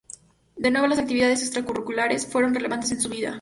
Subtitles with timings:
[0.55, 3.29] De nuevo, las actividades extracurriculares fueron relevantes en su vida.